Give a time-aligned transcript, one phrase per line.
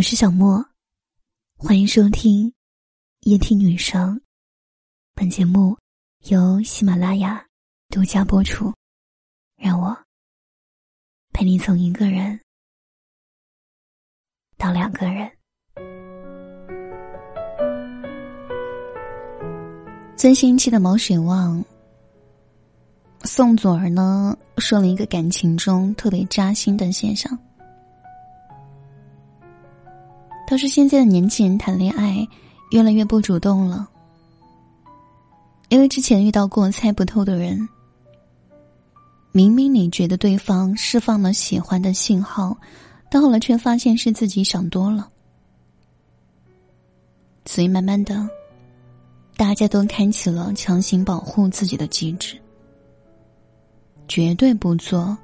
[0.00, 0.64] 我是小莫，
[1.58, 2.50] 欢迎收听
[3.26, 4.18] 夜听女生。
[5.14, 5.76] 本节目
[6.20, 7.46] 由喜马拉雅
[7.90, 8.72] 独家播出。
[9.58, 9.94] 让我
[11.34, 12.40] 陪你从一个人
[14.56, 15.30] 到两个人。
[20.16, 21.62] 最新期的毛血旺，
[23.24, 27.38] 宋祖儿呢说了一个感情中特别扎心的现象。
[30.50, 32.26] 他说：“现在的年轻人谈恋爱
[32.72, 33.88] 越来越不主动了，
[35.68, 37.68] 因为之前遇到过猜不透的人。
[39.30, 42.58] 明明你觉得对方释放了喜欢的信号，
[43.08, 45.08] 但后来却发现是自己想多了。
[47.46, 48.28] 所以慢慢的，
[49.36, 52.36] 大家都开启了强行保护自己的机制，
[54.08, 55.16] 绝对不做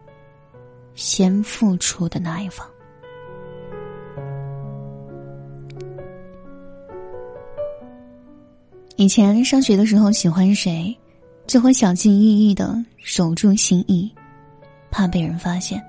[0.94, 2.64] 先付出的那一方。”
[8.96, 10.96] 以前上学的时候，喜欢谁，
[11.46, 14.10] 就会小心翼翼的守住心意，
[14.90, 15.82] 怕被人发现。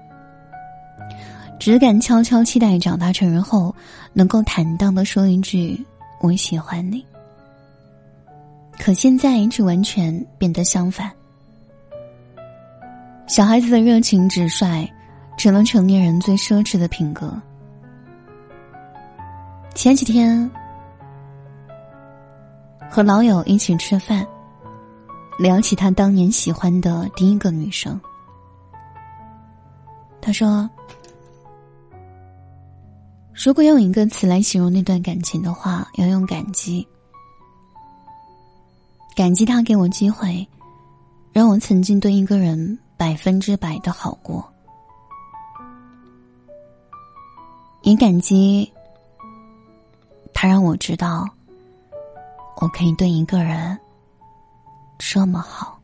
[1.57, 3.73] 只敢悄悄期待长大成人后，
[4.11, 5.81] 能够坦荡的说一句
[6.19, 7.03] “我喜欢你”。
[8.77, 11.09] 可现在却完全变得相反，
[13.25, 14.85] 小孩子的热情直率，
[15.37, 17.33] 成了成年人最奢侈的品格。
[19.73, 20.51] 前几天。
[22.89, 24.25] 和老友一起吃饭，
[25.37, 27.99] 聊起他当年喜欢的第一个女生。
[30.19, 30.67] 他说
[33.33, 36.85] ：“如果用一个词来形容那段感情的话，要用感激。
[39.15, 40.47] 感激他给我机会，
[41.31, 44.43] 让我曾经对一个人百分之百的好过。
[47.83, 48.69] 也感激
[50.33, 51.29] 他让我知道。”
[52.59, 53.77] 我可以对一个人
[54.97, 55.79] 这么好。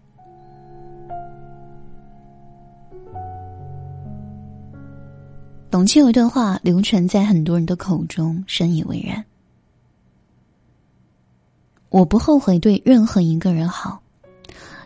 [5.70, 9.24] 董卿有一段话流传在很多人的口中，深以为然。
[11.90, 14.02] 我不后悔对任何一个人好，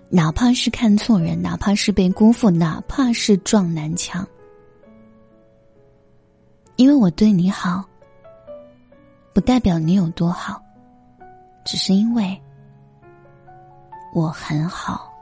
[0.10, 4.28] 哪怕是看错人，哪怕是被辜负，哪怕是撞南墙，
[6.76, 7.86] 因为我对你好，
[9.34, 10.62] 不代表你有多好。
[11.68, 12.42] 只是因为
[14.14, 15.14] 我很好。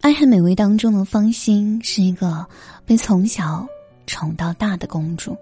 [0.08, 2.44] 《爱很美味》当中的芳心是一个
[2.84, 3.64] 被从小
[4.08, 5.36] 宠到大的公主，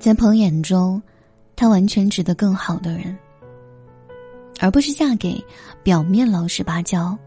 [0.00, 1.00] 在朋友眼中，
[1.54, 3.16] 她完全值得更好的人。
[4.60, 5.42] 而不是嫁给
[5.82, 7.18] 表面老实巴交、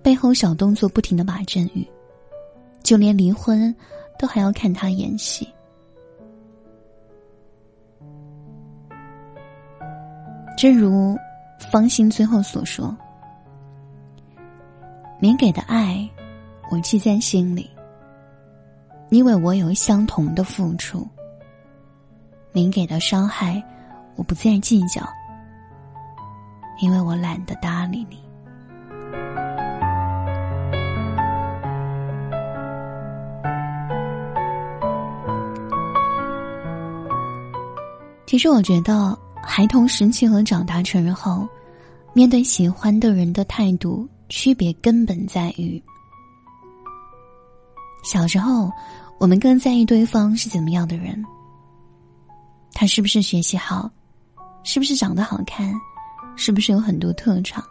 [0.00, 1.84] 背后小动作不停的马振宇，
[2.84, 3.74] 就连离婚
[4.16, 5.46] 都还要看他演戏。
[10.56, 11.16] 正如
[11.72, 12.96] 方心最后所说
[15.18, 16.08] ：“您给的爱，
[16.70, 17.68] 我记在心里，
[19.10, 21.00] 因为我有相同的付出；
[22.52, 23.60] 您给的伤害，
[24.14, 25.02] 我不再计较。”
[26.78, 28.18] 因为我懒得搭理你。
[38.26, 41.48] 其实我觉得，孩童时期和长大成人后，
[42.12, 45.82] 面对喜欢的人的态度区别根本在于：
[48.02, 48.70] 小时候，
[49.18, 51.24] 我们更在意对方是怎么样的人，
[52.72, 53.88] 他是不是学习好，
[54.64, 55.72] 是不是长得好看。
[56.36, 57.64] 是不是有很多特长？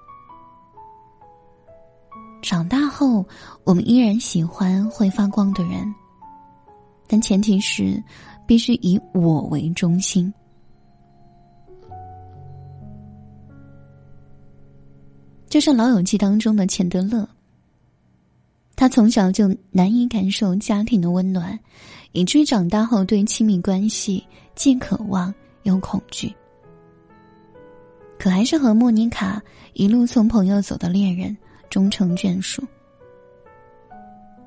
[2.41, 3.25] 长大后，
[3.63, 5.93] 我们依然喜欢会发光的人，
[7.07, 8.03] 但前提是
[8.45, 10.31] 必须以我为中心。
[15.47, 17.27] 就像《老友记》当中的钱德勒，
[18.75, 21.57] 他从小就难以感受家庭的温暖，
[22.11, 24.23] 以至于长大后对亲密关系
[24.53, 25.33] 既渴望
[25.63, 26.31] 又恐惧。
[28.17, 29.41] 可还是和莫妮卡
[29.73, 31.35] 一路从朋友走到恋人，
[31.69, 32.63] 终成眷属。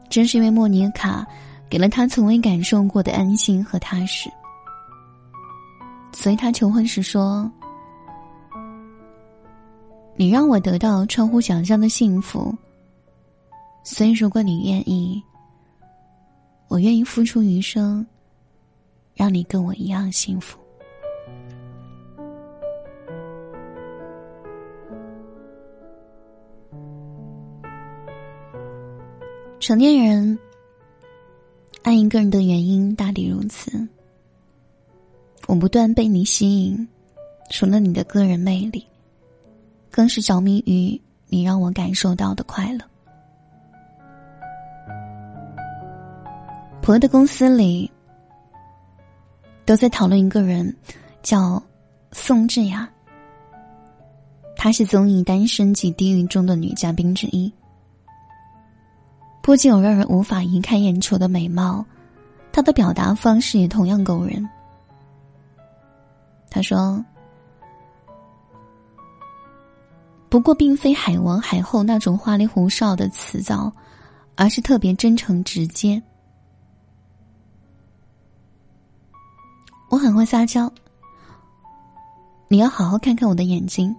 [0.08, 1.26] 正是因为莫妮卡
[1.68, 4.30] 给了他从未感受过的安心和踏实，
[6.12, 7.50] 所以他求婚时说
[10.16, 12.56] ：“你让我得到超乎想象的幸福，
[13.84, 15.22] 所以如果你愿意，
[16.68, 18.04] 我愿意付出余生，
[19.14, 20.58] 让你跟我一样幸福。”
[29.68, 30.38] 成年人
[31.82, 33.86] 爱一个人的原因大抵如此。
[35.46, 36.88] 我不断被你吸引，
[37.50, 38.86] 除了你的个人魅力，
[39.90, 42.80] 更是着迷于你让我感受到的快乐。
[46.80, 47.90] 婆的公司里
[49.66, 50.74] 都在讨论一个人，
[51.22, 51.62] 叫
[52.12, 52.88] 宋智雅。
[54.56, 57.52] 她是综艺《单身即地狱》中的女嘉宾之一，
[59.48, 61.82] 不仅有让人无法移开眼球的美貌，
[62.52, 64.46] 他的表达方式也同样勾人。
[66.50, 67.02] 他说
[70.28, 73.72] ：“不过，并非海王海后那种花里胡哨的辞藻，
[74.36, 76.02] 而是特别真诚直接。”
[79.88, 80.70] 我很会撒娇，
[82.48, 83.96] 你要好好看看我的眼睛，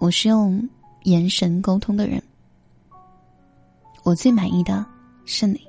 [0.00, 0.68] 我是用
[1.04, 2.22] 眼神沟通的人。
[4.06, 4.86] 我最满意的
[5.24, 5.60] 是你，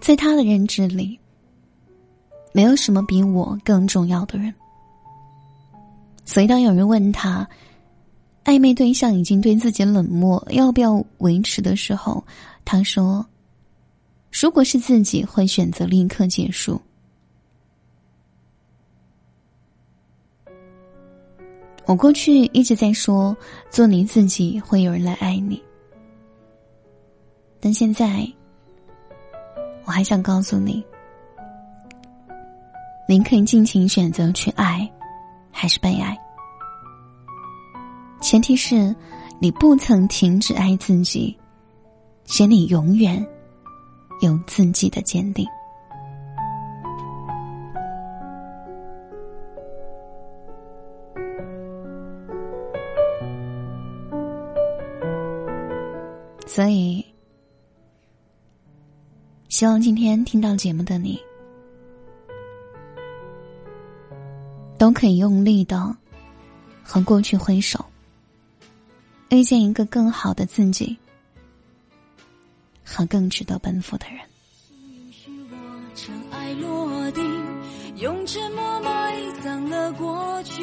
[0.00, 1.20] 在他的认知里，
[2.54, 4.54] 没有什么比我更重要的人。
[6.24, 7.46] 所以，当有人问他，
[8.42, 12.24] 暧昧对象已经对自己冷漠，要不要维持的时候，
[12.64, 13.26] 他说。
[14.32, 16.80] 如果是自己，会选择立刻结束。
[21.88, 23.34] 我过去一直在说，
[23.70, 25.60] 做你自己，会有人来爱你。
[27.58, 28.30] 但现在，
[29.86, 30.84] 我还想告诉你，
[33.08, 34.86] 您可以尽情选择去爱，
[35.50, 36.14] 还是被爱。
[38.20, 38.94] 前提是
[39.40, 41.34] 你不曾停止爱自己，
[42.26, 43.26] 且你永远。
[44.20, 45.46] 有自己的坚定，
[56.48, 57.04] 所以
[59.48, 61.20] 希望今天听到节目的你，
[64.76, 65.96] 都可以用力的
[66.82, 67.84] 和过去挥手，
[69.28, 70.96] 遇见一个更好的自己。
[72.90, 74.18] 和更值得奔赴的人。
[77.96, 80.62] 用沉默埋葬了过去。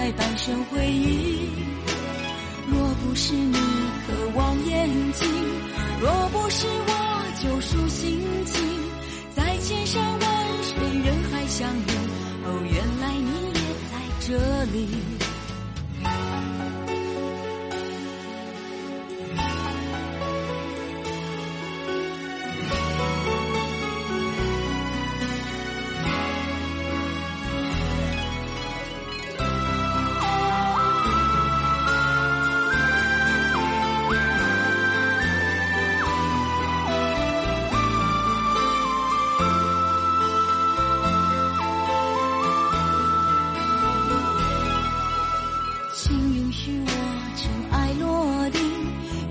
[0.00, 1.50] 在半生回忆？
[2.70, 5.28] 若不是你渴望眼睛，
[6.00, 7.09] 若不是我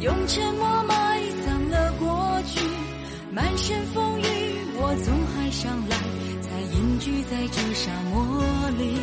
[0.01, 2.61] 用沉默埋葬了过去
[3.31, 4.23] 满身风雨
[4.77, 5.97] 我从海上来
[6.41, 8.41] 才隐居在这沙漠
[8.77, 8.97] 里。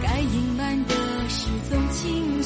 [0.00, 0.94] 该隐瞒的
[1.28, 2.37] 事总清